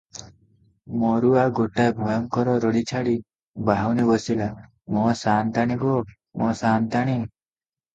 [1.03, 3.15] ମରୁଆ ଗୋଟାଏ ଭୟଙ୍କର ରଡ଼ି ଛାଡ଼ି
[3.71, 6.05] ବାହୁନି ବସିଲା --"ମୋ ସାଆନ୍ତଣି ଗୋ;
[6.43, 7.25] ମୋ ସାଆନ୍ତାଣି!